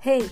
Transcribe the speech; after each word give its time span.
Hey, 0.00 0.30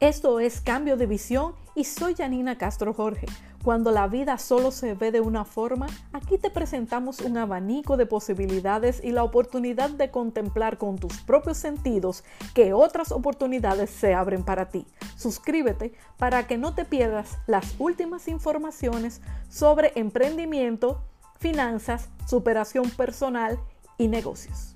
esto 0.00 0.40
es 0.40 0.60
Cambio 0.60 0.96
de 0.96 1.06
Visión 1.06 1.54
y 1.76 1.84
soy 1.84 2.16
Janina 2.16 2.58
Castro 2.58 2.92
Jorge. 2.92 3.28
Cuando 3.62 3.92
la 3.92 4.08
vida 4.08 4.38
solo 4.38 4.72
se 4.72 4.94
ve 4.94 5.12
de 5.12 5.20
una 5.20 5.44
forma, 5.44 5.86
aquí 6.12 6.36
te 6.36 6.50
presentamos 6.50 7.20
un 7.20 7.38
abanico 7.38 7.96
de 7.96 8.06
posibilidades 8.06 9.00
y 9.04 9.12
la 9.12 9.22
oportunidad 9.22 9.90
de 9.90 10.10
contemplar 10.10 10.78
con 10.78 10.98
tus 10.98 11.20
propios 11.20 11.58
sentidos 11.58 12.24
que 12.54 12.72
otras 12.72 13.12
oportunidades 13.12 13.88
se 13.88 14.14
abren 14.14 14.42
para 14.42 14.68
ti. 14.68 14.84
Suscríbete 15.14 15.94
para 16.18 16.48
que 16.48 16.58
no 16.58 16.74
te 16.74 16.84
pierdas 16.84 17.38
las 17.46 17.76
últimas 17.78 18.26
informaciones 18.26 19.20
sobre 19.48 19.92
emprendimiento, 19.94 21.04
finanzas, 21.38 22.08
superación 22.26 22.90
personal 22.90 23.60
y 23.96 24.08
negocios. 24.08 24.73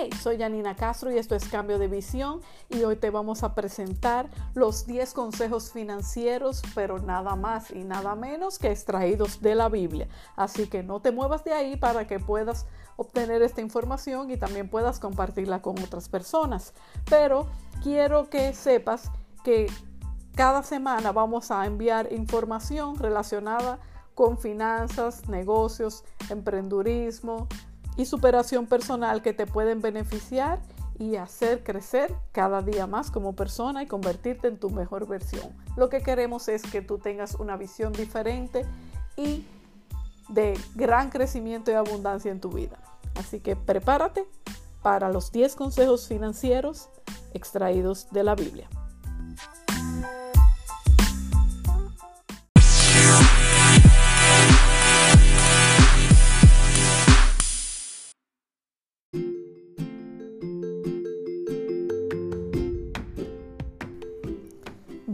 Hey, 0.00 0.10
soy 0.22 0.38
Janina 0.38 0.76
Castro 0.76 1.10
y 1.10 1.18
esto 1.18 1.34
es 1.34 1.48
Cambio 1.48 1.76
de 1.76 1.88
Visión 1.88 2.40
y 2.68 2.84
hoy 2.84 2.94
te 2.94 3.10
vamos 3.10 3.42
a 3.42 3.56
presentar 3.56 4.30
los 4.54 4.86
10 4.86 5.12
consejos 5.12 5.72
financieros, 5.72 6.62
pero 6.72 7.00
nada 7.00 7.34
más 7.34 7.72
y 7.72 7.82
nada 7.82 8.14
menos 8.14 8.60
que 8.60 8.70
extraídos 8.70 9.40
de 9.40 9.56
la 9.56 9.68
Biblia. 9.68 10.06
Así 10.36 10.68
que 10.68 10.84
no 10.84 11.00
te 11.00 11.10
muevas 11.10 11.42
de 11.42 11.52
ahí 11.52 11.76
para 11.76 12.06
que 12.06 12.20
puedas 12.20 12.66
obtener 12.94 13.42
esta 13.42 13.60
información 13.60 14.30
y 14.30 14.36
también 14.36 14.70
puedas 14.70 15.00
compartirla 15.00 15.62
con 15.62 15.76
otras 15.80 16.08
personas. 16.08 16.74
Pero 17.10 17.48
quiero 17.82 18.30
que 18.30 18.52
sepas 18.52 19.10
que 19.42 19.66
cada 20.36 20.62
semana 20.62 21.10
vamos 21.10 21.50
a 21.50 21.66
enviar 21.66 22.12
información 22.12 22.96
relacionada 23.00 23.80
con 24.14 24.38
finanzas, 24.38 25.28
negocios, 25.28 26.04
emprendurismo, 26.30 27.48
y 27.98 28.06
superación 28.06 28.66
personal 28.66 29.20
que 29.20 29.34
te 29.34 29.46
pueden 29.46 29.82
beneficiar 29.82 30.60
y 30.98 31.16
hacer 31.16 31.62
crecer 31.62 32.14
cada 32.32 32.62
día 32.62 32.86
más 32.86 33.10
como 33.10 33.34
persona 33.34 33.82
y 33.82 33.86
convertirte 33.86 34.48
en 34.48 34.58
tu 34.58 34.70
mejor 34.70 35.06
versión. 35.06 35.52
Lo 35.76 35.88
que 35.88 36.00
queremos 36.00 36.48
es 36.48 36.62
que 36.62 36.80
tú 36.80 36.98
tengas 36.98 37.34
una 37.34 37.56
visión 37.56 37.92
diferente 37.92 38.64
y 39.16 39.44
de 40.28 40.58
gran 40.76 41.10
crecimiento 41.10 41.70
y 41.70 41.74
abundancia 41.74 42.30
en 42.30 42.40
tu 42.40 42.50
vida. 42.50 42.78
Así 43.16 43.40
que 43.40 43.56
prepárate 43.56 44.26
para 44.80 45.10
los 45.10 45.32
10 45.32 45.56
consejos 45.56 46.06
financieros 46.06 46.88
extraídos 47.34 48.08
de 48.10 48.22
la 48.22 48.36
Biblia. 48.36 48.68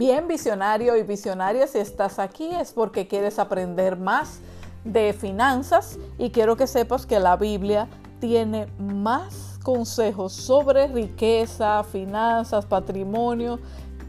Bien, 0.07 0.27
visionario 0.27 0.95
y 0.97 1.01
visionaria, 1.01 1.65
si 1.65 1.79
estás 1.79 2.19
aquí 2.19 2.53
es 2.53 2.73
porque 2.73 3.07
quieres 3.07 3.39
aprender 3.39 3.97
más 3.97 4.37
de 4.83 5.13
finanzas 5.13 5.97
y 6.19 6.29
quiero 6.29 6.55
que 6.55 6.67
sepas 6.67 7.07
que 7.07 7.19
la 7.19 7.35
Biblia 7.37 7.87
tiene 8.19 8.67
más 8.77 9.57
consejos 9.63 10.31
sobre 10.31 10.85
riqueza, 10.89 11.83
finanzas, 11.85 12.67
patrimonio 12.67 13.59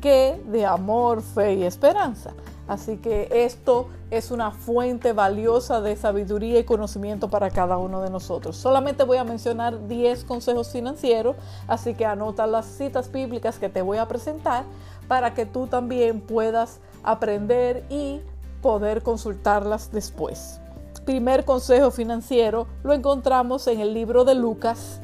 que 0.02 0.38
de 0.48 0.66
amor, 0.66 1.22
fe 1.22 1.54
y 1.54 1.62
esperanza. 1.64 2.34
Así 2.68 2.96
que 2.96 3.28
esto 3.30 3.88
es 4.10 4.30
una 4.30 4.50
fuente 4.50 5.12
valiosa 5.12 5.80
de 5.80 5.94
sabiduría 5.96 6.58
y 6.58 6.64
conocimiento 6.64 7.30
para 7.30 7.50
cada 7.50 7.78
uno 7.78 8.02
de 8.02 8.10
nosotros. 8.10 8.56
Solamente 8.56 9.04
voy 9.04 9.18
a 9.18 9.24
mencionar 9.24 9.86
10 9.86 10.24
consejos 10.24 10.70
financieros, 10.70 11.36
así 11.68 11.94
que 11.94 12.04
anota 12.04 12.46
las 12.46 12.66
citas 12.66 13.10
bíblicas 13.10 13.58
que 13.58 13.68
te 13.68 13.82
voy 13.82 13.98
a 13.98 14.08
presentar 14.08 14.64
para 15.08 15.34
que 15.34 15.46
tú 15.46 15.66
también 15.66 16.20
puedas 16.20 16.80
aprender 17.02 17.84
y 17.88 18.20
poder 18.62 19.02
consultarlas 19.02 19.92
después. 19.92 20.60
Primer 21.04 21.44
consejo 21.44 21.90
financiero 21.90 22.66
lo 22.82 22.92
encontramos 22.92 23.68
en 23.68 23.80
el 23.80 23.94
libro 23.94 24.24
de 24.24 24.34
Lucas, 24.34 25.00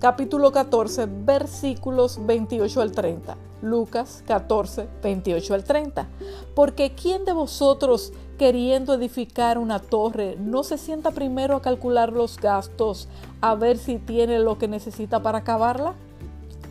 capítulo 0.00 0.52
14, 0.52 1.06
versículos 1.06 2.24
28 2.24 2.80
al 2.80 2.92
30. 2.92 3.36
Lucas 3.62 4.22
14, 4.26 4.88
28 5.02 5.54
al 5.54 5.64
30. 5.64 6.06
Porque 6.54 6.94
¿quién 6.94 7.24
de 7.24 7.32
vosotros 7.32 8.12
queriendo 8.38 8.94
edificar 8.94 9.58
una 9.58 9.80
torre 9.80 10.36
no 10.38 10.62
se 10.62 10.78
sienta 10.78 11.10
primero 11.10 11.56
a 11.56 11.62
calcular 11.62 12.12
los 12.12 12.36
gastos 12.36 13.08
a 13.40 13.56
ver 13.56 13.76
si 13.78 13.98
tiene 13.98 14.38
lo 14.38 14.58
que 14.58 14.68
necesita 14.68 15.20
para 15.22 15.38
acabarla? 15.38 15.94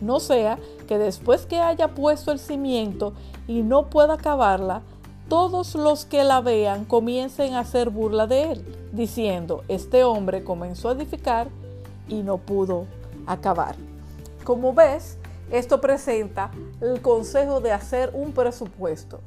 No 0.00 0.20
sea 0.20 0.58
que 0.86 0.98
después 0.98 1.46
que 1.46 1.58
haya 1.58 1.88
puesto 1.88 2.32
el 2.32 2.38
cimiento 2.38 3.12
y 3.46 3.62
no 3.62 3.90
pueda 3.90 4.14
acabarla, 4.14 4.82
todos 5.28 5.74
los 5.74 6.06
que 6.06 6.24
la 6.24 6.40
vean 6.40 6.84
comiencen 6.84 7.54
a 7.54 7.60
hacer 7.60 7.90
burla 7.90 8.26
de 8.26 8.52
él, 8.52 8.88
diciendo, 8.92 9.62
este 9.68 10.02
hombre 10.04 10.42
comenzó 10.42 10.88
a 10.88 10.92
edificar 10.92 11.48
y 12.08 12.22
no 12.22 12.38
pudo 12.38 12.86
acabar. 13.26 13.76
Como 14.44 14.72
ves, 14.72 15.18
esto 15.50 15.80
presenta 15.80 16.50
el 16.80 17.02
consejo 17.02 17.60
de 17.60 17.72
hacer 17.72 18.10
un 18.14 18.32
presupuesto. 18.32 19.20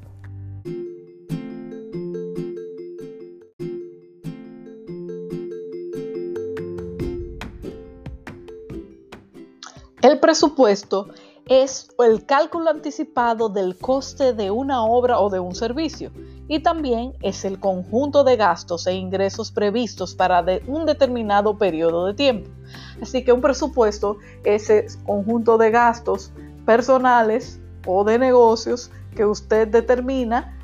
El 10.11 10.19
presupuesto 10.19 11.07
es 11.47 11.88
el 11.99 12.25
cálculo 12.25 12.69
anticipado 12.69 13.47
del 13.47 13.77
coste 13.77 14.33
de 14.33 14.51
una 14.51 14.83
obra 14.83 15.22
o 15.22 15.29
de 15.29 15.39
un 15.39 15.55
servicio 15.55 16.11
y 16.49 16.59
también 16.59 17.13
es 17.22 17.45
el 17.45 17.61
conjunto 17.61 18.25
de 18.25 18.35
gastos 18.35 18.88
e 18.88 18.94
ingresos 18.94 19.53
previstos 19.53 20.13
para 20.13 20.44
un 20.67 20.85
determinado 20.85 21.57
periodo 21.57 22.07
de 22.07 22.13
tiempo. 22.13 22.50
Así 23.01 23.23
que 23.23 23.31
un 23.31 23.39
presupuesto 23.39 24.17
es 24.44 24.69
ese 24.69 25.01
conjunto 25.05 25.57
de 25.57 25.71
gastos 25.71 26.33
personales 26.66 27.61
o 27.88 28.03
de 28.03 28.19
negocios 28.19 28.91
que 29.16 29.25
usted 29.25 29.69
determina 29.69 30.60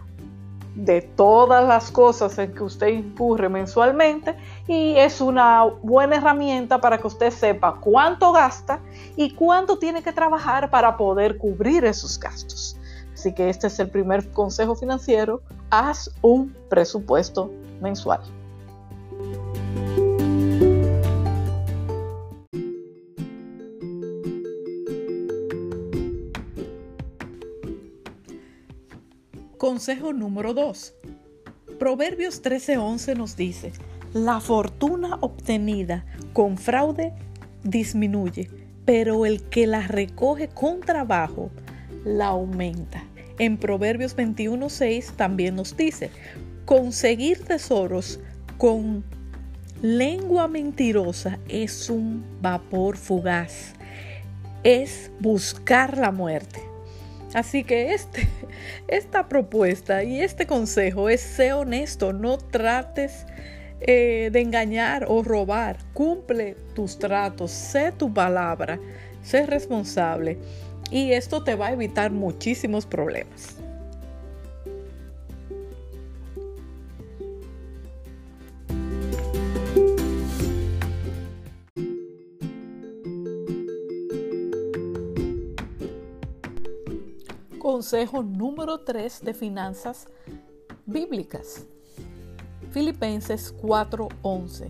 de 0.78 1.02
todas 1.02 1.68
las 1.68 1.90
cosas 1.90 2.38
en 2.38 2.54
que 2.54 2.64
usted 2.64 2.90
incurre 2.90 3.50
mensualmente 3.50 4.36
y 4.68 4.96
es 4.96 5.22
una 5.22 5.64
buena 5.64 6.18
herramienta 6.18 6.80
para 6.80 7.00
que 7.00 7.08
usted 7.08 7.32
sepa 7.32 7.80
cuánto 7.82 8.32
gasta 8.32 8.80
y 9.16 9.34
cuánto 9.34 9.80
tiene 9.80 10.04
que 10.04 10.14
trabajar 10.14 10.70
para 10.70 10.96
poder 10.96 11.40
cubrir 11.40 11.84
esos 11.84 12.20
gastos. 12.20 12.78
Así 13.12 13.34
que 13.34 13.50
este 13.50 13.68
es 13.68 13.80
el 13.80 13.90
primer 13.90 14.30
consejo 14.30 14.76
financiero, 14.76 15.42
haz 15.72 16.12
un 16.22 16.56
presupuesto 16.70 17.52
mensual. 17.82 18.22
Consejo 29.68 30.14
número 30.14 30.54
2. 30.54 30.94
Proverbios 31.78 32.42
13:11 32.42 33.18
nos 33.18 33.36
dice, 33.36 33.74
la 34.14 34.40
fortuna 34.40 35.18
obtenida 35.20 36.06
con 36.32 36.58
fraude 36.58 37.12
disminuye, 37.64 38.50
pero 38.86 39.26
el 39.26 39.44
que 39.50 39.68
la 39.68 39.86
recoge 39.86 40.48
con 40.48 40.80
trabajo 40.80 41.52
la 42.06 42.28
aumenta. 42.28 43.04
En 43.40 43.58
Proverbios 43.58 44.16
21:6 44.16 45.12
también 45.18 45.58
nos 45.58 45.76
dice, 45.76 46.12
conseguir 46.64 47.44
tesoros 47.44 48.22
con 48.58 49.04
lengua 49.82 50.48
mentirosa 50.48 51.40
es 51.50 51.90
un 51.90 52.24
vapor 52.42 52.96
fugaz, 52.96 53.74
es 54.64 55.12
buscar 55.20 55.98
la 55.98 56.14
muerte. 56.14 56.62
Así 57.34 57.64
que 57.64 57.94
este, 57.94 58.28
esta 58.88 59.28
propuesta 59.28 60.04
y 60.04 60.22
este 60.22 60.48
consejo 60.48 61.10
es 61.10 61.22
ser 61.22 61.54
honesto, 61.54 62.14
no 62.14 62.38
trates 62.38 63.26
eh, 63.82 64.30
de 64.32 64.42
engañar 64.42 65.06
o 65.08 65.24
robar, 65.24 65.78
cumple 65.94 66.56
tus 66.74 66.98
tratos, 66.98 67.52
sé 67.52 67.92
tu 67.92 68.14
palabra, 68.14 68.80
sé 69.22 69.46
responsable 69.46 70.38
y 70.90 71.12
esto 71.12 71.44
te 71.44 71.56
va 71.56 71.68
a 71.68 71.74
evitar 71.74 72.12
muchísimos 72.12 72.86
problemas. 72.86 73.57
Consejo 87.68 88.24
número 88.24 88.78
3 88.78 89.26
de 89.26 89.34
finanzas 89.34 90.08
bíblicas. 90.86 91.66
Filipenses 92.72 93.54
4:11. 93.62 94.70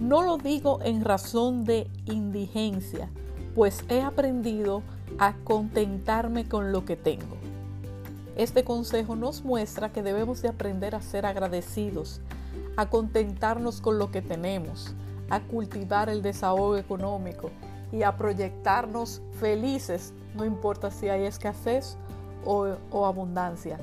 No 0.00 0.22
lo 0.22 0.36
digo 0.36 0.80
en 0.82 1.04
razón 1.04 1.64
de 1.64 1.88
indigencia, 2.06 3.08
pues 3.54 3.84
he 3.88 4.02
aprendido 4.02 4.82
a 5.18 5.36
contentarme 5.44 6.48
con 6.48 6.72
lo 6.72 6.84
que 6.84 6.96
tengo. 6.96 7.36
Este 8.34 8.64
consejo 8.64 9.14
nos 9.14 9.44
muestra 9.44 9.92
que 9.92 10.02
debemos 10.02 10.42
de 10.42 10.48
aprender 10.48 10.96
a 10.96 11.02
ser 11.02 11.26
agradecidos, 11.26 12.20
a 12.76 12.90
contentarnos 12.90 13.80
con 13.80 13.98
lo 13.98 14.10
que 14.10 14.20
tenemos, 14.20 14.96
a 15.30 15.42
cultivar 15.42 16.08
el 16.08 16.22
desahogo 16.22 16.76
económico 16.76 17.50
y 17.92 18.02
a 18.02 18.16
proyectarnos 18.16 19.22
felices, 19.38 20.12
no 20.34 20.44
importa 20.44 20.90
si 20.90 21.08
hay 21.08 21.24
escasez 21.24 21.96
o, 22.46 23.04
abundancia. 23.04 23.78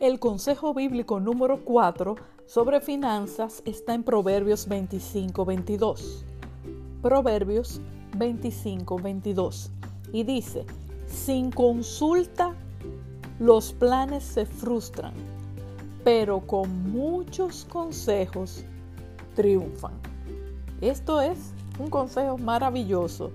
El 0.00 0.18
consejo 0.18 0.72
bíblico 0.72 1.20
número 1.20 1.64
4 1.64 2.16
sobre 2.46 2.80
finanzas 2.80 3.62
está 3.66 3.94
en 3.94 4.02
Proverbios 4.02 4.68
25-22. 4.68 6.24
Proverbios 7.02 7.80
25-22. 8.16 9.70
Y 10.12 10.24
dice, 10.24 10.64
sin 11.06 11.50
consulta 11.50 12.54
los 13.38 13.72
planes 13.72 14.24
se 14.24 14.46
frustran, 14.46 15.12
pero 16.04 16.40
con 16.40 16.90
muchos 16.90 17.66
consejos 17.66 18.64
triunfan. 19.38 19.92
Esto 20.80 21.20
es 21.20 21.52
un 21.78 21.90
consejo 21.90 22.38
maravilloso. 22.38 23.30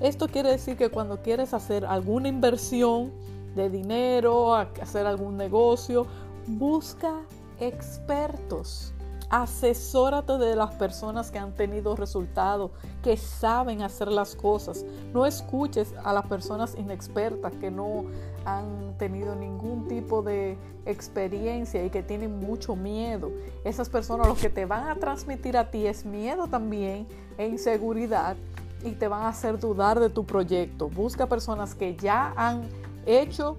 Esto 0.00 0.28
quiere 0.28 0.50
decir 0.50 0.76
que 0.76 0.88
cuando 0.88 1.20
quieres 1.20 1.52
hacer 1.52 1.84
alguna 1.84 2.28
inversión, 2.28 3.10
de 3.56 3.68
dinero, 3.68 4.54
hacer 4.54 5.04
algún 5.04 5.36
negocio, 5.36 6.06
busca 6.46 7.12
expertos. 7.58 8.94
Asesórate 9.30 10.38
de 10.38 10.56
las 10.56 10.74
personas 10.76 11.30
que 11.30 11.38
han 11.38 11.52
tenido 11.54 11.94
resultados, 11.96 12.70
que 13.02 13.16
saben 13.18 13.82
hacer 13.82 14.08
las 14.08 14.34
cosas. 14.34 14.86
No 15.12 15.26
escuches 15.26 15.92
a 16.02 16.14
las 16.14 16.26
personas 16.26 16.74
inexpertas 16.78 17.52
que 17.60 17.70
no 17.70 18.04
han 18.46 18.96
tenido 18.96 19.34
ningún 19.34 19.86
tipo 19.86 20.22
de 20.22 20.56
experiencia 20.86 21.84
y 21.84 21.90
que 21.90 22.02
tienen 22.02 22.40
mucho 22.40 22.74
miedo. 22.74 23.30
Esas 23.64 23.90
personas 23.90 24.28
lo 24.28 24.34
que 24.34 24.48
te 24.48 24.64
van 24.64 24.88
a 24.88 24.94
transmitir 24.94 25.58
a 25.58 25.70
ti 25.70 25.86
es 25.86 26.06
miedo 26.06 26.46
también 26.46 27.06
e 27.36 27.46
inseguridad 27.46 28.36
y 28.82 28.92
te 28.92 29.08
van 29.08 29.24
a 29.24 29.28
hacer 29.28 29.58
dudar 29.58 30.00
de 30.00 30.08
tu 30.08 30.24
proyecto. 30.24 30.88
Busca 30.88 31.26
personas 31.26 31.74
que 31.74 31.96
ya 31.96 32.32
han 32.36 32.62
hecho 33.04 33.56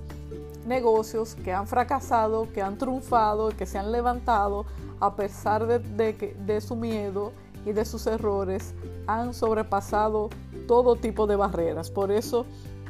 negocios 0.69 1.35
que 1.35 1.51
han 1.51 1.67
fracasado, 1.67 2.47
que 2.53 2.61
han 2.61 2.77
triunfado, 2.77 3.49
que 3.49 3.65
se 3.65 3.77
han 3.77 3.91
levantado 3.91 4.65
a 5.01 5.15
pesar 5.15 5.67
de, 5.67 5.79
de, 5.79 6.61
su 6.61 6.75
miedo 6.75 7.33
y 7.65 7.73
de 7.73 7.83
sus 7.83 8.07
errores, 8.07 8.73
han 9.07 9.33
sobrepasado 9.33 10.29
todo 10.67 10.95
tipo 10.95 11.27
de 11.27 11.35
barreras. 11.35 11.89
Por 11.89 12.11
eso 12.11 12.45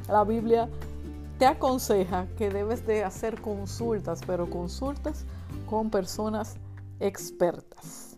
la 0.08 0.24
Biblia 0.24 0.70
te 1.38 1.46
aconseja 1.46 2.28
que 2.38 2.50
debes 2.50 2.86
de 2.86 3.04
hacer 3.04 3.42
consultas, 3.42 4.22
pero 4.28 4.50
consultas 4.50 5.25
con 5.70 5.90
personas 5.90 6.58
expertas. 7.00 8.09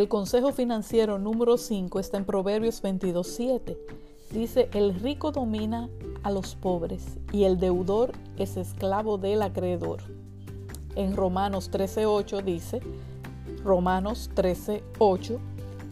El 0.00 0.08
consejo 0.08 0.50
financiero 0.52 1.18
número 1.18 1.58
5 1.58 2.00
está 2.00 2.16
en 2.16 2.24
Proverbios 2.24 2.82
22.7. 2.82 3.76
Dice, 4.30 4.70
el 4.72 4.94
rico 4.94 5.30
domina 5.30 5.90
a 6.22 6.30
los 6.30 6.54
pobres 6.54 7.18
y 7.32 7.44
el 7.44 7.58
deudor 7.58 8.12
es 8.38 8.56
esclavo 8.56 9.18
del 9.18 9.42
acreedor. 9.42 10.00
En 10.96 11.14
Romanos 11.14 11.70
13.8 11.70 12.42
dice, 12.42 12.80
Romanos 13.62 14.30
13.8, 14.34 15.38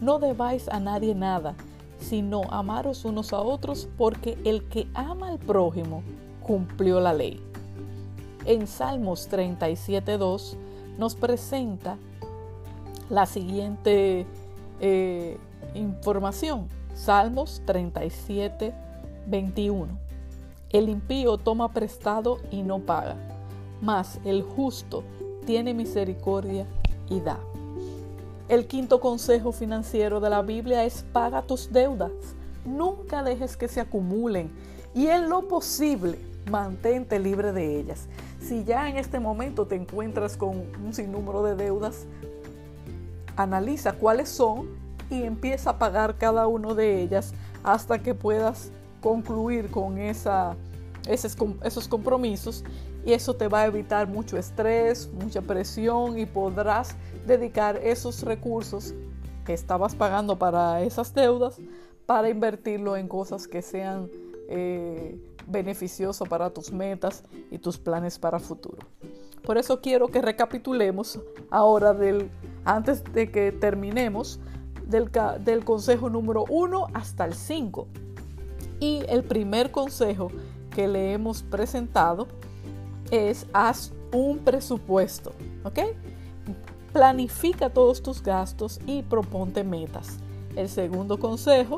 no 0.01 0.17
debáis 0.17 0.69
a 0.69 0.79
nadie 0.79 1.13
nada, 1.13 1.53
sino 1.99 2.41
amaros 2.49 3.05
unos 3.05 3.31
a 3.31 3.41
otros, 3.41 3.87
porque 3.95 4.39
el 4.43 4.67
que 4.69 4.87
ama 4.95 5.27
al 5.27 5.37
prójimo 5.37 6.01
cumplió 6.41 6.99
la 6.99 7.13
ley. 7.13 7.39
En 8.45 8.65
Salmos 8.65 9.29
37.2 9.29 10.55
nos 10.97 11.13
presenta 11.13 11.99
la 13.09 13.25
siguiente 13.25 14.25
eh, 14.79 15.37
información. 15.73 16.67
Salmos 16.93 17.61
37, 17.65 18.73
21. 19.27 19.87
El 20.69 20.89
impío 20.89 21.37
toma 21.37 21.71
prestado 21.71 22.39
y 22.51 22.61
no 22.61 22.79
paga, 22.79 23.15
mas 23.81 24.19
el 24.23 24.43
justo 24.43 25.03
tiene 25.45 25.73
misericordia 25.73 26.65
y 27.09 27.21
da. 27.21 27.39
El 28.49 28.67
quinto 28.67 28.99
consejo 28.99 29.51
financiero 29.51 30.19
de 30.19 30.29
la 30.29 30.41
Biblia 30.41 30.83
es 30.83 31.05
paga 31.13 31.41
tus 31.41 31.71
deudas. 31.71 32.11
Nunca 32.65 33.23
dejes 33.23 33.57
que 33.57 33.67
se 33.67 33.79
acumulen 33.79 34.51
y 34.93 35.07
en 35.07 35.29
lo 35.29 35.47
posible 35.47 36.19
mantente 36.49 37.19
libre 37.19 37.51
de 37.51 37.79
ellas. 37.79 38.07
Si 38.39 38.63
ya 38.63 38.89
en 38.89 38.97
este 38.97 39.19
momento 39.19 39.65
te 39.65 39.75
encuentras 39.75 40.37
con 40.37 40.63
un 40.83 40.93
sinnúmero 40.93 41.43
de 41.43 41.55
deudas, 41.55 42.05
analiza 43.41 43.93
cuáles 43.93 44.27
son 44.27 44.67
y 45.09 45.23
empieza 45.23 45.71
a 45.71 45.79
pagar 45.79 46.17
cada 46.17 46.45
una 46.47 46.73
de 46.73 47.01
ellas 47.01 47.33
hasta 47.63 47.99
que 47.99 48.13
puedas 48.13 48.71
concluir 49.01 49.71
con 49.71 49.97
esos 49.97 51.87
compromisos 51.87 52.65
y 53.05 53.13
eso 53.13 53.35
te 53.35 53.47
va 53.47 53.61
a 53.61 53.65
evitar 53.67 54.09
mucho 54.09 54.37
estrés, 54.37 55.09
mucha 55.13 55.41
presión 55.41 56.19
y 56.19 56.25
podrás 56.25 56.97
dedicar 57.25 57.77
esos 57.77 58.23
recursos 58.23 58.93
que 59.45 59.53
estabas 59.53 59.95
pagando 59.95 60.37
para 60.37 60.81
esas 60.81 61.13
deudas 61.13 61.59
para 62.05 62.29
invertirlo 62.29 62.97
en 62.97 63.07
cosas 63.07 63.47
que 63.47 63.61
sean 63.61 64.09
eh, 64.49 65.17
beneficiosas 65.47 66.27
para 66.27 66.49
tus 66.49 66.73
metas 66.73 67.23
y 67.51 67.57
tus 67.57 67.77
planes 67.77 68.19
para 68.19 68.37
futuro. 68.39 68.79
Por 69.43 69.57
eso 69.57 69.79
quiero 69.79 70.09
que 70.09 70.21
recapitulemos 70.21 71.19
ahora 71.49 71.93
del 71.93 72.29
antes 72.75 73.03
de 73.13 73.31
que 73.31 73.51
terminemos 73.51 74.39
del, 74.85 75.63
consejo 75.63 76.09
número 76.09 76.45
1 76.49 76.87
hasta 76.93 77.25
el 77.25 77.33
5. 77.33 77.87
Y 78.79 79.03
el 79.09 79.23
primer 79.23 79.71
consejo 79.71 80.29
que 80.69 80.87
le 80.87 81.13
hemos 81.13 81.41
presentado 81.43 82.27
es 83.11 83.45
haz 83.53 83.91
un 84.13 84.39
presupuesto, 84.39 85.33
¿ok? 85.63 85.79
Planifica 86.93 87.69
todos 87.71 88.01
tus 88.01 88.21
gastos 88.21 88.79
y 88.85 89.03
proponte 89.03 89.63
metas. 89.63 90.17
El 90.55 90.69
segundo 90.69 91.19
consejo, 91.19 91.77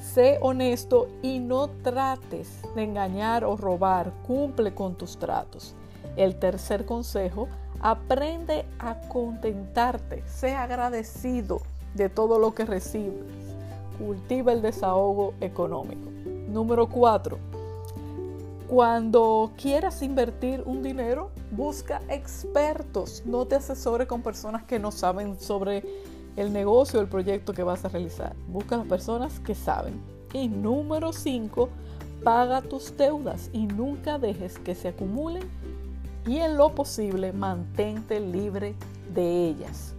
sé 0.00 0.38
honesto 0.40 1.08
y 1.22 1.38
no 1.38 1.68
trates 1.68 2.60
de 2.74 2.84
engañar 2.84 3.44
o 3.44 3.56
robar, 3.56 4.12
cumple 4.26 4.74
con 4.74 4.96
tus 4.96 5.18
tratos. 5.18 5.74
El 6.16 6.36
tercer 6.38 6.84
consejo, 6.84 7.48
Aprende 7.82 8.64
a 8.78 8.94
contentarte, 9.08 10.22
sea 10.28 10.62
agradecido 10.62 11.62
de 11.94 12.08
todo 12.08 12.38
lo 12.38 12.54
que 12.54 12.64
recibes. 12.64 13.26
Cultiva 13.98 14.52
el 14.52 14.62
desahogo 14.62 15.34
económico. 15.40 16.08
Número 16.48 16.88
4. 16.88 17.38
Cuando 18.68 19.50
quieras 19.60 20.00
invertir 20.00 20.62
un 20.64 20.84
dinero, 20.84 21.30
busca 21.50 22.00
expertos. 22.08 23.24
No 23.26 23.46
te 23.46 23.56
asesores 23.56 24.06
con 24.06 24.22
personas 24.22 24.62
que 24.62 24.78
no 24.78 24.92
saben 24.92 25.38
sobre 25.40 25.82
el 26.36 26.52
negocio 26.52 27.00
o 27.00 27.02
el 27.02 27.08
proyecto 27.08 27.52
que 27.52 27.64
vas 27.64 27.84
a 27.84 27.88
realizar. 27.88 28.36
Busca 28.46 28.76
las 28.76 28.86
personas 28.86 29.40
que 29.40 29.56
saben. 29.56 30.00
Y 30.32 30.46
número 30.46 31.12
5. 31.12 31.68
Paga 32.22 32.62
tus 32.62 32.96
deudas 32.96 33.50
y 33.52 33.66
nunca 33.66 34.18
dejes 34.18 34.58
que 34.60 34.76
se 34.76 34.88
acumulen 34.88 35.42
y 36.26 36.38
en 36.38 36.56
lo 36.56 36.74
posible 36.74 37.32
mantente 37.32 38.20
libre 38.20 38.74
de 39.14 39.48
ellas. 39.48 39.94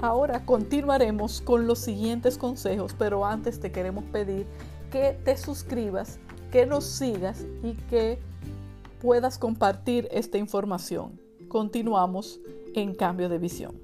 Ahora 0.00 0.44
continuaremos 0.44 1.40
con 1.40 1.66
los 1.66 1.78
siguientes 1.78 2.36
consejos, 2.36 2.94
pero 2.98 3.24
antes 3.24 3.60
te 3.60 3.70
queremos 3.72 4.04
pedir 4.04 4.46
que 4.90 5.18
te 5.24 5.36
suscribas, 5.36 6.18
que 6.50 6.66
nos 6.66 6.84
sigas 6.84 7.46
y 7.62 7.74
que 7.88 8.18
puedas 9.00 9.38
compartir 9.38 10.08
esta 10.10 10.38
información. 10.38 11.20
Continuamos 11.48 12.40
en 12.74 12.94
cambio 12.94 13.28
de 13.28 13.38
visión. 13.38 13.83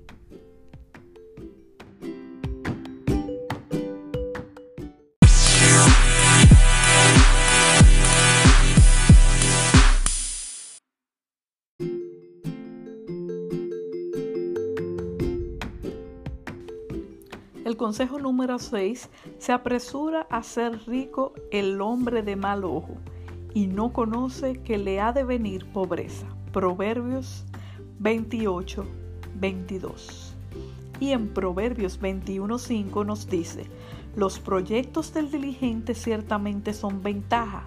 El 17.64 17.76
consejo 17.76 18.19
número 18.19 18.59
6, 18.59 19.11
se 19.38 19.52
apresura 19.52 20.23
a 20.31 20.43
ser 20.43 20.81
rico 20.87 21.35
el 21.50 21.81
hombre 21.83 22.23
de 22.23 22.35
mal 22.35 22.64
ojo 22.64 22.97
y 23.52 23.67
no 23.67 23.93
conoce 23.93 24.62
que 24.62 24.79
le 24.79 24.99
ha 25.00 25.12
de 25.12 25.25
venir 25.25 25.67
pobreza. 25.71 26.26
Proverbios 26.52 27.45
28, 27.99 28.87
22. 29.35 30.35
Y 31.00 31.11
en 31.11 31.29
Proverbios 31.29 32.00
21.5 32.00 33.05
nos 33.05 33.29
dice, 33.29 33.67
los 34.17 34.38
proyectos 34.38 35.12
del 35.12 35.31
diligente 35.31 35.95
ciertamente 35.95 36.73
son 36.73 37.02
ventaja, 37.02 37.64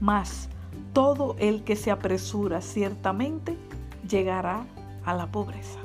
mas 0.00 0.48
todo 0.92 1.36
el 1.38 1.62
que 1.62 1.76
se 1.76 1.92
apresura 1.92 2.60
ciertamente 2.60 3.56
llegará 4.08 4.66
a 5.04 5.14
la 5.14 5.30
pobreza. 5.30 5.78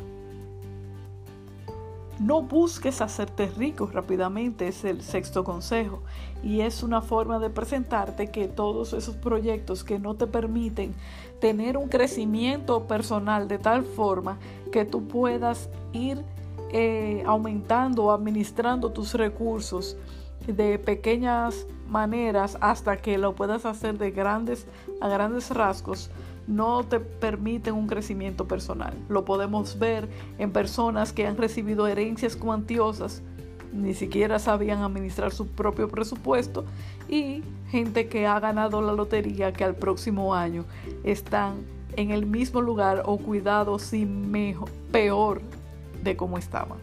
No 2.20 2.42
busques 2.42 3.02
hacerte 3.02 3.48
rico 3.48 3.90
rápidamente, 3.92 4.70
es 4.70 4.86
el 4.86 5.02
sexto 5.02 5.44
consejo. 5.44 6.02
Y 6.44 6.62
es 6.62 6.82
una 6.82 7.02
forma 7.02 7.40
de 7.40 7.50
presentarte 7.50 8.32
que 8.32 8.48
todos 8.48 8.94
esos 8.94 9.16
proyectos 9.18 9.84
que 9.84 10.00
no 10.00 10.16
te 10.16 10.26
permiten 10.26 10.94
tener 11.42 11.78
un 11.78 11.90
crecimiento 11.90 12.88
personal 12.88 13.48
de 13.48 13.58
tal 13.58 13.84
forma 13.84 14.38
que 14.72 14.86
tú 14.86 15.08
puedas 15.08 15.70
ir 15.92 16.24
eh, 16.72 17.24
aumentando 17.26 18.06
o 18.06 18.12
administrando 18.12 18.92
tus 18.92 19.14
recursos 19.14 19.98
de 20.48 20.80
pequeñas 20.80 21.66
maneras 21.88 22.58
hasta 22.62 22.98
que 22.98 23.18
lo 23.18 23.36
puedas 23.36 23.66
hacer 23.66 23.98
de 23.98 24.12
grandes 24.12 24.68
a 25.02 25.08
grandes 25.08 25.50
rasgos 25.52 26.10
no 26.48 26.84
te 26.84 27.00
permiten 27.00 27.74
un 27.74 27.88
crecimiento 27.88 28.48
personal. 28.48 28.94
Lo 29.10 29.26
podemos 29.26 29.80
ver 29.80 30.08
en 30.38 30.52
personas 30.52 31.14
que 31.14 31.26
han 31.26 31.38
recibido 31.38 31.88
herencias 31.88 32.36
cuantiosas, 32.36 33.22
ni 33.74 33.94
siquiera 33.94 34.40
sabían 34.40 34.82
administrar 34.82 35.32
su 35.32 35.48
propio 35.48 35.90
presupuesto, 35.90 36.66
y 37.10 37.44
gente 37.70 38.08
que 38.08 38.28
ha 38.28 38.40
ganado 38.40 38.82
la 38.82 38.94
lotería 38.94 39.54
que 39.54 39.64
al 39.64 39.76
próximo 39.76 40.34
año 40.34 40.66
están 41.04 41.56
en 41.96 42.12
el 42.12 42.26
mismo 42.26 42.62
lugar 42.62 43.04
o 43.06 43.18
cuidado 43.18 43.80
si 43.80 44.06
mejor, 44.06 44.70
peor 44.92 45.42
de 46.04 46.16
como 46.16 46.38
estaban. 46.38 46.78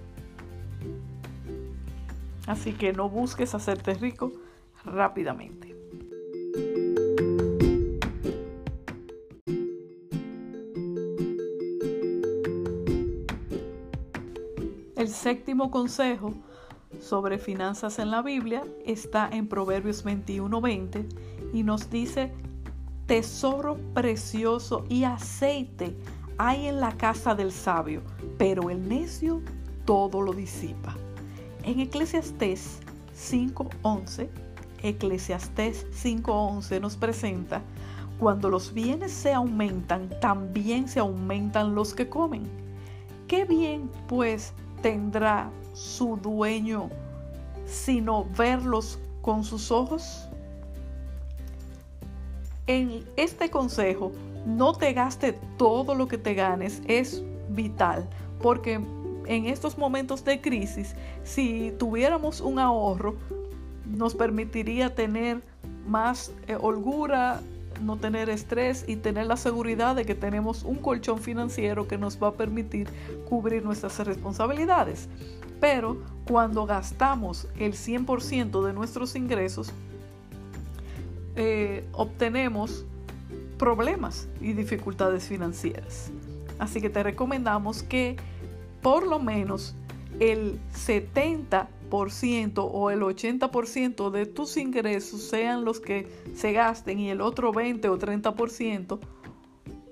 Así 2.46 2.72
que 2.72 2.92
no 2.92 3.08
busques 3.08 3.54
hacerte 3.54 3.94
rico 3.94 4.32
rápidamente. 4.84 5.71
El 15.02 15.08
séptimo 15.08 15.72
consejo 15.72 16.32
sobre 17.00 17.38
finanzas 17.38 17.98
en 17.98 18.12
la 18.12 18.22
Biblia 18.22 18.62
está 18.86 19.28
en 19.32 19.48
Proverbios 19.48 20.04
21:20 20.04 21.08
y 21.52 21.64
nos 21.64 21.90
dice, 21.90 22.32
tesoro 23.06 23.78
precioso 23.94 24.84
y 24.88 25.02
aceite 25.02 25.96
hay 26.38 26.68
en 26.68 26.78
la 26.78 26.92
casa 26.92 27.34
del 27.34 27.50
sabio, 27.50 28.02
pero 28.38 28.70
el 28.70 28.88
necio 28.88 29.42
todo 29.86 30.22
lo 30.22 30.32
disipa. 30.32 30.94
En 31.64 31.80
Eclesiastés 31.80 32.78
5:11, 33.12 34.28
Eclesiastés 34.84 35.84
5:11 35.90 36.80
nos 36.80 36.96
presenta, 36.96 37.60
cuando 38.20 38.48
los 38.48 38.72
bienes 38.72 39.10
se 39.10 39.32
aumentan, 39.32 40.10
también 40.20 40.86
se 40.86 41.00
aumentan 41.00 41.74
los 41.74 41.92
que 41.92 42.08
comen. 42.08 42.44
¿Qué 43.26 43.44
bien 43.44 43.90
pues 44.06 44.54
tendrá 44.82 45.50
su 45.72 46.16
dueño 46.16 46.90
sino 47.64 48.26
verlos 48.36 48.98
con 49.22 49.44
sus 49.44 49.70
ojos? 49.70 50.28
En 52.66 53.04
este 53.16 53.50
consejo, 53.50 54.12
no 54.46 54.72
te 54.74 54.92
gaste 54.92 55.38
todo 55.56 55.94
lo 55.94 56.08
que 56.08 56.18
te 56.18 56.34
ganes, 56.34 56.82
es 56.86 57.22
vital, 57.48 58.08
porque 58.40 58.80
en 59.26 59.46
estos 59.46 59.78
momentos 59.78 60.24
de 60.24 60.40
crisis, 60.40 60.94
si 61.24 61.72
tuviéramos 61.78 62.40
un 62.40 62.58
ahorro, 62.58 63.16
nos 63.86 64.14
permitiría 64.14 64.94
tener 64.94 65.42
más 65.86 66.32
eh, 66.46 66.56
holgura, 66.60 67.40
no 67.82 67.96
tener 67.96 68.30
estrés 68.30 68.84
y 68.86 68.96
tener 68.96 69.26
la 69.26 69.36
seguridad 69.36 69.96
de 69.96 70.04
que 70.04 70.14
tenemos 70.14 70.64
un 70.64 70.76
colchón 70.76 71.18
financiero 71.18 71.88
que 71.88 71.98
nos 71.98 72.22
va 72.22 72.28
a 72.28 72.32
permitir 72.32 72.88
cubrir 73.28 73.64
nuestras 73.64 73.98
responsabilidades. 74.00 75.08
Pero 75.60 76.02
cuando 76.24 76.66
gastamos 76.66 77.48
el 77.58 77.74
100% 77.74 78.64
de 78.64 78.72
nuestros 78.72 79.14
ingresos, 79.14 79.72
eh, 81.36 81.84
obtenemos 81.92 82.84
problemas 83.58 84.28
y 84.40 84.52
dificultades 84.54 85.24
financieras. 85.28 86.10
Así 86.58 86.80
que 86.80 86.90
te 86.90 87.02
recomendamos 87.02 87.82
que 87.82 88.16
por 88.82 89.06
lo 89.06 89.18
menos 89.18 89.74
el 90.20 90.60
70 90.74 91.68
o 91.92 92.90
el 92.90 93.00
80% 93.00 94.10
de 94.10 94.24
tus 94.24 94.56
ingresos 94.56 95.20
sean 95.20 95.64
los 95.64 95.78
que 95.78 96.08
se 96.34 96.52
gasten 96.52 96.98
y 96.98 97.10
el 97.10 97.20
otro 97.20 97.52
20 97.52 97.86
o 97.90 97.98
30%, 97.98 98.98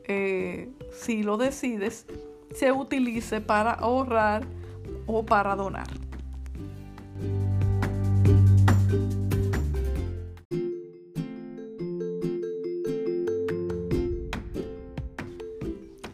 eh, 0.05 0.71
si 0.93 1.23
lo 1.23 1.37
decides, 1.37 2.07
se 2.55 2.73
utilice 2.73 3.43
para 3.43 3.73
ahorrar 3.73 4.47
o 5.07 5.27
para 5.27 5.55
donar. 5.55 5.89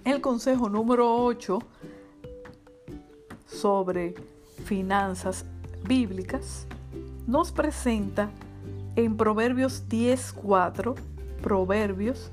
El 0.04 0.20
consejo 0.20 0.68
número 0.68 1.14
8 1.14 1.58
sobre 3.46 4.14
finanzas 4.64 5.46
bíblicas 5.86 6.66
nos 7.26 7.52
presenta 7.52 8.30
en 8.96 9.16
Proverbios 9.16 9.84
10.4, 9.88 10.94
Proverbios 11.42 12.30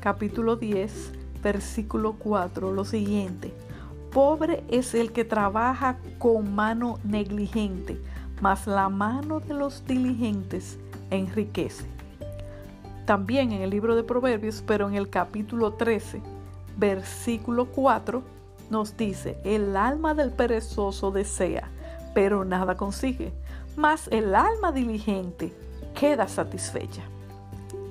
capítulo 0.00 0.56
10, 0.56 1.12
versículo 1.42 2.14
4, 2.14 2.72
lo 2.72 2.84
siguiente. 2.84 3.52
Pobre 4.12 4.64
es 4.68 4.94
el 4.94 5.12
que 5.12 5.24
trabaja 5.24 5.98
con 6.18 6.54
mano 6.54 6.98
negligente, 7.04 8.00
mas 8.40 8.66
la 8.66 8.88
mano 8.88 9.40
de 9.40 9.54
los 9.54 9.84
diligentes 9.86 10.78
enriquece. 11.10 11.86
También 13.04 13.52
en 13.52 13.62
el 13.62 13.70
libro 13.70 13.94
de 13.94 14.02
Proverbios, 14.02 14.64
pero 14.66 14.88
en 14.88 14.94
el 14.94 15.10
capítulo 15.10 15.74
13, 15.74 16.20
versículo 16.76 17.66
4, 17.66 18.22
nos 18.70 18.96
dice, 18.96 19.38
el 19.44 19.76
alma 19.76 20.14
del 20.14 20.32
perezoso 20.32 21.12
desea 21.12 21.70
pero 22.16 22.46
nada 22.46 22.78
consigue. 22.78 23.30
Mas 23.76 24.08
el 24.10 24.34
alma 24.34 24.72
diligente 24.72 25.52
queda 25.94 26.26
satisfecha. 26.26 27.02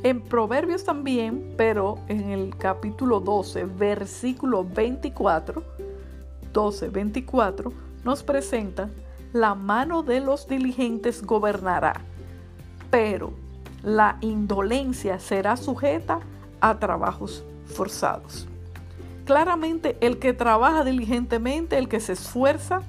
En 0.01 0.19
Proverbios 0.19 0.83
también, 0.83 1.53
pero 1.55 1.99
en 2.07 2.31
el 2.31 2.57
capítulo 2.57 3.19
12, 3.19 3.65
versículo 3.65 4.65
24, 4.65 5.61
12, 6.51 6.89
24, 6.89 7.71
nos 8.03 8.23
presenta, 8.23 8.89
la 9.31 9.53
mano 9.53 10.01
de 10.01 10.21
los 10.21 10.47
diligentes 10.47 11.21
gobernará, 11.21 12.01
pero 12.89 13.31
la 13.83 14.17
indolencia 14.21 15.19
será 15.19 15.55
sujeta 15.55 16.21
a 16.61 16.79
trabajos 16.79 17.43
forzados. 17.67 18.47
Claramente 19.25 19.97
el 20.01 20.17
que 20.17 20.33
trabaja 20.33 20.83
diligentemente, 20.83 21.77
el 21.77 21.87
que 21.87 21.99
se 21.99 22.13
esfuerza, 22.13 22.81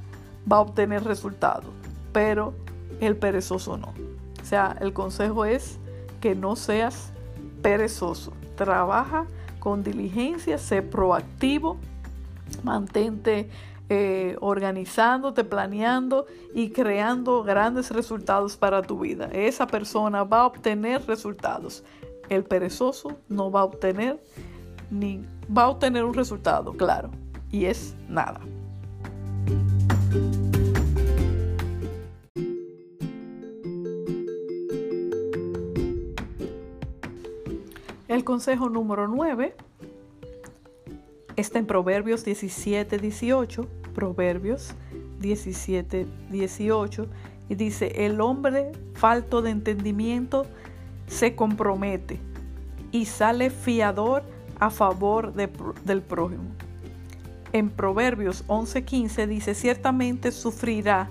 va 0.50 0.58
a 0.58 0.60
obtener 0.60 1.04
resultados, 1.04 1.70
pero 2.12 2.54
el 3.00 3.16
perezoso 3.16 3.76
no. 3.76 3.92
O 4.40 4.44
sea, 4.44 4.76
el 4.80 4.92
consejo 4.92 5.44
es 5.44 5.78
que 6.20 6.34
no 6.34 6.56
seas 6.56 7.12
perezoso. 7.62 8.32
Trabaja 8.54 9.26
con 9.58 9.82
diligencia, 9.82 10.58
sé 10.58 10.82
proactivo, 10.82 11.76
mantente 12.62 13.50
eh, 13.88 14.36
organizándote, 14.40 15.44
planeando 15.44 16.26
y 16.54 16.70
creando 16.70 17.42
grandes 17.42 17.90
resultados 17.90 18.56
para 18.56 18.82
tu 18.82 19.00
vida. 19.00 19.28
Esa 19.32 19.66
persona 19.66 20.24
va 20.24 20.40
a 20.40 20.46
obtener 20.46 21.06
resultados. 21.06 21.84
El 22.28 22.44
perezoso 22.44 23.18
no 23.28 23.50
va 23.50 23.60
a 23.60 23.64
obtener 23.64 24.20
ni 24.90 25.24
va 25.56 25.64
a 25.64 25.68
obtener 25.68 26.04
un 26.04 26.14
resultado, 26.14 26.72
claro, 26.72 27.10
y 27.52 27.66
es 27.66 27.94
nada. 28.08 28.40
El 38.16 38.24
consejo 38.24 38.70
número 38.70 39.08
9 39.08 39.54
está 41.36 41.58
en 41.58 41.66
Proverbios 41.66 42.24
17, 42.24 42.96
18. 42.96 43.68
Proverbios 43.94 44.72
17, 45.20 46.06
18 46.30 47.08
y 47.50 47.54
dice, 47.56 48.06
el 48.06 48.22
hombre 48.22 48.72
falto 48.94 49.42
de 49.42 49.50
entendimiento 49.50 50.46
se 51.06 51.36
compromete 51.36 52.18
y 52.90 53.04
sale 53.04 53.50
fiador 53.50 54.22
a 54.60 54.70
favor 54.70 55.34
del 55.34 56.00
prójimo. 56.00 56.44
En 57.52 57.68
Proverbios 57.68 58.46
11:15 58.46 59.26
dice, 59.26 59.54
ciertamente 59.54 60.32
sufrirá 60.32 61.10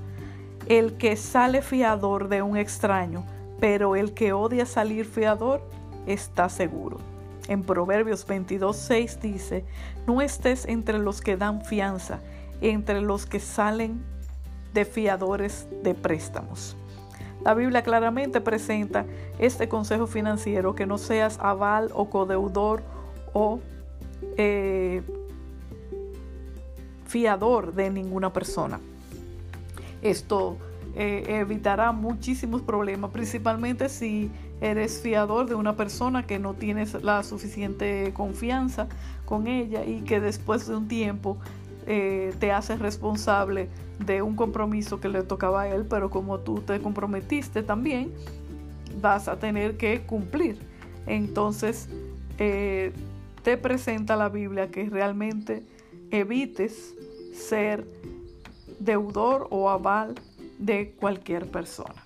el 0.66 0.98
que 0.98 1.16
sale 1.18 1.62
fiador 1.62 2.30
de 2.30 2.42
un 2.42 2.58
extraño, 2.58 3.24
pero 3.60 3.96
el 3.96 4.16
que 4.16 4.34
odia 4.34 4.66
salir 4.66 5.06
fiador 5.06 5.62
está 6.06 6.50
seguro. 6.50 6.98
En 7.48 7.64
Proverbios 7.64 8.28
22:6 8.28 9.20
dice, 9.20 9.66
no 10.08 10.22
estés 10.22 10.66
entre 10.66 10.98
los 10.98 11.22
que 11.22 11.38
dan 11.38 11.64
fianza, 11.64 12.20
entre 12.62 13.02
los 13.02 13.26
que 13.26 13.40
salen 13.40 14.04
de 14.74 14.86
fiadores 14.86 15.68
de 15.84 15.94
préstamos. 15.94 16.76
La 17.44 17.54
Biblia 17.54 17.84
claramente 17.84 18.42
presenta 18.42 19.06
este 19.38 19.70
consejo 19.70 20.08
financiero, 20.08 20.74
que 20.74 20.88
no 20.88 20.98
seas 20.98 21.38
aval 21.40 21.92
o 21.94 22.10
codeudor 22.10 22.82
o 23.34 23.60
eh, 24.38 25.04
fiador 27.06 27.74
de 27.74 27.92
ninguna 27.92 28.34
persona. 28.34 28.80
Esto 30.02 30.58
eh, 30.96 31.24
evitará 31.28 31.92
muchísimos 31.92 32.62
problemas, 32.62 33.12
principalmente 33.12 33.90
si 33.90 34.32
eres 34.62 35.02
fiador 35.02 35.48
de 35.48 35.56
una 35.56 35.76
persona 35.76 36.26
que 36.26 36.40
no 36.40 36.54
tienes 36.54 36.94
la 37.04 37.24
suficiente 37.24 38.14
confianza 38.14 38.88
con 39.26 39.48
ella 39.48 39.84
y 39.84 40.02
que 40.02 40.22
después 40.22 40.68
de 40.68 40.76
un 40.78 40.88
tiempo 40.88 41.38
eh, 41.86 42.34
te 42.40 42.52
haces 42.54 42.80
responsable 42.80 43.68
de 44.06 44.22
un 44.22 44.36
compromiso 44.36 45.02
que 45.02 45.10
le 45.10 45.22
tocaba 45.24 45.64
a 45.64 45.68
él, 45.68 45.86
pero 45.90 46.10
como 46.10 46.40
tú 46.40 46.62
te 46.62 46.80
comprometiste 46.80 47.62
también, 47.62 48.12
vas 49.02 49.28
a 49.28 49.38
tener 49.38 49.76
que 49.76 50.02
cumplir. 50.02 50.58
Entonces, 51.08 51.90
eh, 52.38 52.94
te 53.44 53.58
presenta 53.58 54.16
la 54.16 54.30
Biblia 54.30 54.72
que 54.72 54.90
realmente 54.90 55.64
evites 56.10 56.96
ser 57.34 57.86
deudor 58.80 59.48
o 59.52 59.70
aval 59.70 60.16
de 60.60 60.92
cualquier 60.92 61.50
persona. 61.50 62.06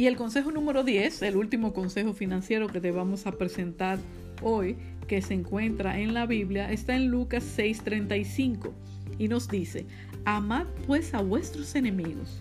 Y 0.00 0.06
el 0.06 0.16
consejo 0.16 0.50
número 0.50 0.82
10, 0.82 1.20
el 1.20 1.36
último 1.36 1.74
consejo 1.74 2.14
financiero 2.14 2.68
que 2.68 2.80
te 2.80 2.90
vamos 2.90 3.26
a 3.26 3.32
presentar 3.32 3.98
hoy, 4.40 4.78
que 5.06 5.20
se 5.20 5.34
encuentra 5.34 5.98
en 5.98 6.14
la 6.14 6.24
Biblia, 6.24 6.72
está 6.72 6.96
en 6.96 7.08
Lucas 7.08 7.44
6:35 7.58 8.72
y 9.18 9.28
nos 9.28 9.46
dice, 9.48 9.84
amad 10.24 10.66
pues 10.86 11.12
a 11.12 11.20
vuestros 11.20 11.74
enemigos 11.74 12.40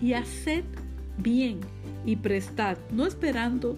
y 0.00 0.12
haced 0.12 0.62
bien 1.18 1.58
y 2.06 2.14
prestad, 2.14 2.78
no 2.92 3.04
esperando 3.04 3.76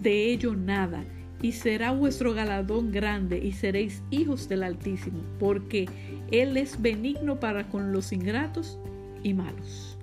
de 0.00 0.32
ello 0.32 0.54
nada, 0.54 1.04
y 1.42 1.52
será 1.52 1.92
vuestro 1.92 2.32
galardón 2.32 2.92
grande 2.92 3.38
y 3.38 3.52
seréis 3.52 4.02
hijos 4.10 4.48
del 4.48 4.62
Altísimo, 4.62 5.20
porque 5.38 5.86
Él 6.30 6.56
es 6.56 6.80
benigno 6.80 7.38
para 7.38 7.68
con 7.68 7.92
los 7.92 8.12
ingratos 8.12 8.78
y 9.22 9.34
malos. 9.34 9.96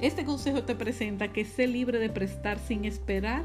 Este 0.00 0.24
consejo 0.24 0.62
te 0.62 0.74
presenta 0.74 1.28
que 1.28 1.44
sé 1.44 1.66
libre 1.66 1.98
de 1.98 2.08
prestar 2.08 2.58
sin 2.58 2.84
esperar 2.84 3.42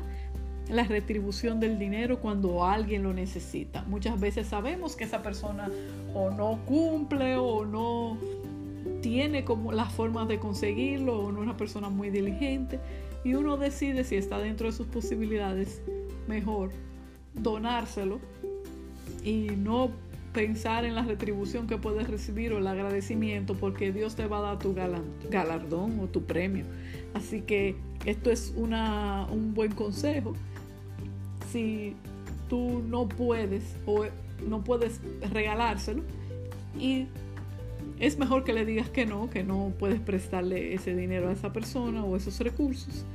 la 0.70 0.84
retribución 0.84 1.60
del 1.60 1.78
dinero 1.78 2.20
cuando 2.20 2.64
alguien 2.64 3.04
lo 3.04 3.14
necesita. 3.14 3.84
Muchas 3.88 4.20
veces 4.20 4.48
sabemos 4.48 4.96
que 4.96 5.04
esa 5.04 5.22
persona 5.22 5.70
o 6.14 6.32
no 6.32 6.60
cumple 6.66 7.36
o 7.36 7.66
no 7.66 8.18
tiene 9.02 9.44
como 9.44 9.72
las 9.72 9.92
formas 9.92 10.28
de 10.28 10.40
conseguirlo 10.40 11.20
o 11.20 11.32
no 11.32 11.40
es 11.40 11.44
una 11.44 11.58
persona 11.58 11.90
muy 11.90 12.10
diligente 12.10 12.80
y 13.26 13.34
uno 13.34 13.58
decide 13.58 14.04
si 14.04 14.16
está 14.16 14.38
dentro 14.38 14.68
de 14.68 14.74
sus 14.74 14.86
posibilidades 14.86 15.82
mejor 16.28 16.70
donárselo 17.34 18.20
y 19.24 19.48
no 19.58 19.90
pensar 20.32 20.86
en 20.86 20.94
la 20.94 21.02
retribución 21.02 21.66
que 21.66 21.78
puedes 21.78 22.08
recibir 22.08 22.54
o 22.54 22.60
el 22.60 22.68
agradecimiento 22.68 23.56
porque 23.56 23.92
Dios 23.92 24.16
te 24.16 24.28
va 24.28 24.38
a 24.38 24.42
dar 24.42 24.60
tu 24.60 24.76
galardón 25.30 26.00
o 26.00 26.08
tu 26.08 26.24
premio. 26.24 26.66
Así 27.16 27.42
que 27.42 27.76
esto 28.06 28.30
es 28.30 28.54
una, 28.56 29.26
un 29.32 29.56
buen 29.56 29.72
consejo. 29.72 30.34
Si 31.52 31.96
tú 32.48 32.84
no 32.88 33.08
puedes 33.08 33.76
o 33.88 34.06
no 34.48 34.64
puedes 34.64 35.02
regalárselo 35.32 36.04
y 36.80 37.08
es 38.00 38.20
mejor 38.20 38.44
que 38.44 38.54
le 38.54 38.66
digas 38.66 38.90
que 38.90 39.06
no, 39.06 39.32
que 39.32 39.44
no 39.44 39.74
puedes 39.80 40.00
prestarle 40.00 40.74
ese 40.74 40.96
dinero 40.96 41.30
a 41.30 41.32
esa 41.32 41.54
persona 41.54 42.04
o 42.04 42.16
esos 42.16 42.40
recursos, 42.40 43.06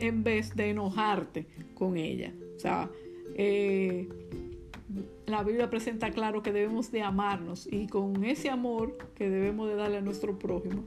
en 0.00 0.24
vez 0.24 0.54
de 0.56 0.70
enojarte 0.70 1.46
con 1.74 1.96
ella. 1.96 2.32
O 2.56 2.60
sea, 2.60 2.90
eh, 3.34 4.08
la 5.26 5.42
Biblia 5.42 5.70
presenta 5.70 6.10
claro 6.10 6.42
que 6.42 6.52
debemos 6.52 6.90
de 6.90 7.02
amarnos 7.02 7.68
y 7.70 7.86
con 7.86 8.24
ese 8.24 8.50
amor 8.50 8.96
que 9.14 9.28
debemos 9.28 9.68
de 9.68 9.76
darle 9.76 9.98
a 9.98 10.00
nuestro 10.00 10.38
prójimo, 10.38 10.84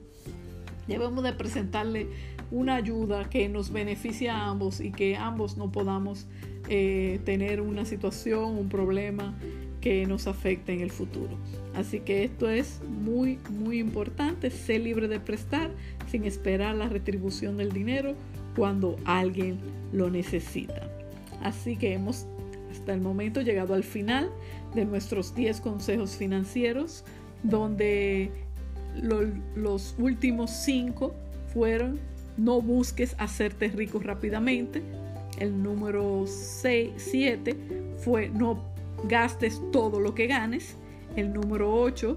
debemos 0.88 1.24
de 1.24 1.34
presentarle 1.34 2.08
una 2.50 2.76
ayuda 2.76 3.30
que 3.30 3.47
nos 3.47 3.71
beneficie 3.71 4.30
a 4.30 4.47
ambos 4.47 4.82
y 4.82 4.91
que 4.91 5.15
ambos 5.15 5.58
no 5.58 5.71
podamos 5.71 6.28
eh, 6.67 7.19
tener 7.24 7.62
una 7.62 7.86
situación, 7.86 8.58
un 8.58 8.67
problema 8.67 9.38
que 9.80 10.06
nos 10.06 10.28
afecte 10.28 10.74
en 10.74 10.82
el 10.82 10.91
futuro. 10.91 11.38
Así 11.74 12.02
que 12.02 12.24
esto 12.24 12.50
es 12.50 12.82
muy, 12.88 13.39
muy 13.50 13.80
importante, 13.80 14.50
ser 14.52 14.82
libre 14.82 15.08
de 15.08 15.19
prestar 15.19 15.71
sin 16.08 16.26
esperar 16.26 16.76
la 16.76 16.89
retribución 16.89 17.58
del 17.58 17.71
dinero 17.71 18.15
cuando 18.56 18.98
alguien 19.06 19.60
lo 19.92 20.10
necesita. 20.10 20.88
Así 21.42 21.76
que 21.76 21.94
hemos 21.94 22.28
hasta 22.72 22.94
el 22.94 23.02
momento 23.02 23.42
llegado 23.42 23.74
al 23.74 23.84
final 23.84 24.30
de 24.74 24.86
nuestros 24.86 25.36
10 25.36 25.62
consejos 25.62 26.16
financieros, 26.16 27.04
donde 27.44 28.32
los 29.56 29.96
últimos 29.98 30.52
5 30.52 31.14
fueron 31.54 32.00
no 32.38 32.62
busques 32.62 33.16
hacerte 33.20 33.68
rico 33.70 34.00
rápidamente. 34.00 34.82
El 35.40 35.62
número 35.62 36.26
6, 36.28 36.92
7 36.98 37.56
fue 37.98 38.30
no 38.30 38.64
gastes 39.08 39.62
todo 39.72 40.00
lo 40.00 40.14
que 40.16 40.28
ganes. 40.28 40.76
El 41.16 41.34
número 41.34 41.74
8 41.74 42.16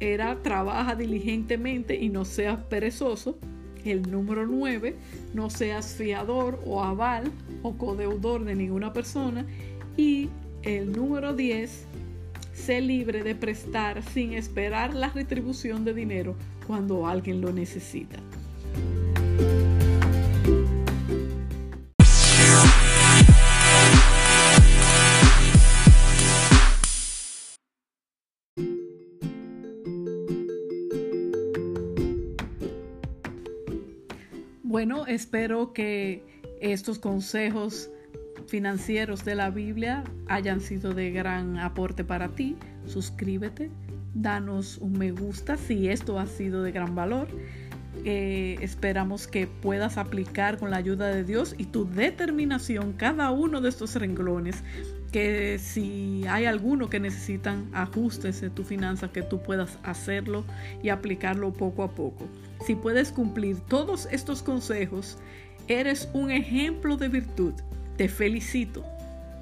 era 0.00 0.42
trabaja 0.42 0.94
diligentemente 0.94 1.94
y 1.94 2.08
no 2.08 2.24
seas 2.24 2.62
perezoso. 2.64 3.38
El 3.84 4.10
número 4.10 4.46
9, 4.46 4.96
no 5.34 5.50
seas 5.50 5.94
fiador 5.94 6.60
o 6.64 6.82
aval 6.82 7.30
o 7.62 7.76
codeudor 7.76 8.44
de 8.44 8.54
ninguna 8.54 8.92
persona. 8.92 9.46
Y 9.96 10.28
el 10.62 10.92
número 10.92 11.34
10, 11.34 11.86
sé 12.54 12.80
libre 12.80 13.22
de 13.22 13.34
prestar 13.34 14.02
sin 14.02 14.34
esperar 14.34 14.94
la 14.94 15.08
retribución 15.08 15.84
de 15.84 15.94
dinero 15.94 16.36
cuando 16.66 17.06
alguien 17.06 17.40
lo 17.40 17.52
necesita. 17.52 18.18
Bueno, 34.72 35.04
espero 35.06 35.74
que 35.74 36.22
estos 36.62 36.98
consejos 36.98 37.90
financieros 38.46 39.22
de 39.22 39.34
la 39.34 39.50
Biblia 39.50 40.02
hayan 40.28 40.62
sido 40.62 40.94
de 40.94 41.10
gran 41.10 41.58
aporte 41.58 42.04
para 42.04 42.28
ti. 42.28 42.56
Suscríbete, 42.86 43.70
danos 44.14 44.78
un 44.78 44.92
me 44.92 45.10
gusta 45.10 45.58
si 45.58 45.88
esto 45.88 46.18
ha 46.18 46.24
sido 46.24 46.62
de 46.62 46.72
gran 46.72 46.94
valor. 46.94 47.28
Eh, 48.06 48.56
esperamos 48.62 49.26
que 49.26 49.46
puedas 49.46 49.98
aplicar 49.98 50.56
con 50.56 50.70
la 50.70 50.78
ayuda 50.78 51.08
de 51.08 51.24
Dios 51.24 51.54
y 51.58 51.66
tu 51.66 51.84
determinación 51.84 52.94
cada 52.94 53.30
uno 53.30 53.60
de 53.60 53.68
estos 53.68 53.94
renglones 53.96 54.64
que 55.12 55.58
si 55.58 56.24
hay 56.26 56.46
alguno 56.46 56.88
que 56.88 56.98
necesitan 56.98 57.68
ajustes 57.74 58.40
de 58.40 58.50
tu 58.50 58.64
finanza, 58.64 59.12
que 59.12 59.22
tú 59.22 59.42
puedas 59.42 59.78
hacerlo 59.82 60.44
y 60.82 60.88
aplicarlo 60.88 61.52
poco 61.52 61.82
a 61.82 61.94
poco. 61.94 62.26
Si 62.66 62.74
puedes 62.74 63.12
cumplir 63.12 63.60
todos 63.60 64.08
estos 64.10 64.42
consejos, 64.42 65.18
eres 65.68 66.08
un 66.14 66.30
ejemplo 66.30 66.96
de 66.96 67.08
virtud. 67.08 67.52
Te 67.96 68.08
felicito. 68.08 68.84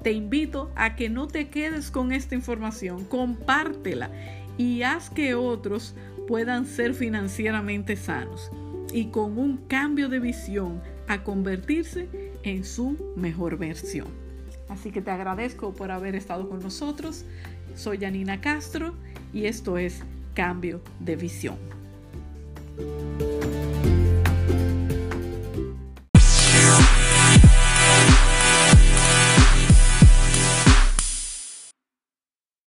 Te 0.03 0.11
invito 0.11 0.71
a 0.75 0.95
que 0.95 1.09
no 1.09 1.27
te 1.27 1.49
quedes 1.49 1.89
con 1.89 2.11
esta 2.11 2.35
información, 2.35 3.05
compártela 3.05 4.09
y 4.57 4.81
haz 4.81 5.09
que 5.09 5.35
otros 5.35 5.95
puedan 6.27 6.65
ser 6.65 6.93
financieramente 6.93 7.95
sanos 7.95 8.51
y 8.91 9.05
con 9.05 9.37
un 9.37 9.57
cambio 9.67 10.09
de 10.09 10.19
visión 10.19 10.81
a 11.07 11.23
convertirse 11.23 12.09
en 12.43 12.65
su 12.65 13.13
mejor 13.15 13.57
versión. 13.57 14.20
Así 14.71 14.89
que 14.89 15.01
te 15.01 15.11
agradezco 15.11 15.73
por 15.73 15.91
haber 15.91 16.15
estado 16.15 16.47
con 16.47 16.61
nosotros. 16.61 17.25
Soy 17.75 17.97
Janina 17.99 18.39
Castro 18.39 18.95
y 19.33 19.45
esto 19.45 19.77
es 19.77 20.01
Cambio 20.33 20.81
de 21.01 21.17
Visión. 21.17 21.57